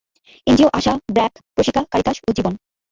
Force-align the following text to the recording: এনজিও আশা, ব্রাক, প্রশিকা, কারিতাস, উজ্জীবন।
এনজিও 0.47 0.69
আশা, 0.73 0.93
ব্রাক, 1.07 1.33
প্রশিকা, 1.55 1.81
কারিতাস, 1.91 2.17
উজ্জীবন। 2.27 2.53